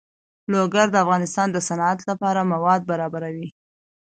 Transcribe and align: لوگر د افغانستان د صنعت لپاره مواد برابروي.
لوگر 0.53 0.87
د 0.91 0.95
افغانستان 1.03 1.47
د 1.51 1.57
صنعت 1.67 1.99
لپاره 2.09 2.49
مواد 2.53 2.81
برابروي. 2.91 3.47